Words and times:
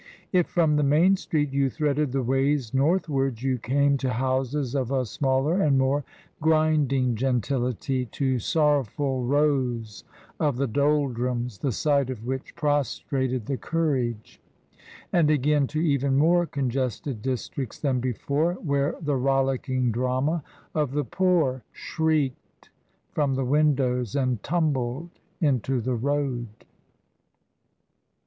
If 0.31 0.47
from 0.47 0.77
the 0.77 0.83
main 0.83 1.15
street 1.15 1.53
you 1.53 1.69
threaded 1.69 2.11
the 2.11 2.23
ways 2.23 2.73
northwards 2.73 3.43
you 3.43 3.59
came 3.59 3.99
to 3.99 4.09
houses 4.09 4.73
of 4.73 4.89
a 4.89 5.05
smaller 5.05 5.61
and 5.61 5.77
more 5.77 6.03
grinding 6.41 7.13
gentility, 7.13 8.05
to 8.07 8.39
sorrowful 8.39 9.23
rows 9.25 10.03
of 10.39 10.57
the 10.57 10.65
doldrums, 10.65 11.59
the 11.59 11.71
sight 11.71 12.09
of 12.09 12.25
which 12.25 12.55
prostrated 12.55 13.45
the 13.45 13.57
courage; 13.57 14.41
and 15.13 15.29
again 15.29 15.67
to 15.67 15.79
even 15.79 16.17
more 16.17 16.47
congested 16.47 17.21
districts 17.21 17.77
than 17.79 17.99
before, 17.99 18.53
where 18.55 18.95
the 19.03 19.15
rollicking 19.17 19.91
drama 19.91 20.43
of 20.73 20.93
the 20.93 21.05
poor 21.05 21.61
shrieked 21.73 22.71
from 23.11 23.35
the 23.35 23.45
windows 23.45 24.15
and 24.15 24.41
tumbled 24.41 25.11
in 25.39 25.59
the 25.63 25.93
road. 25.93 26.47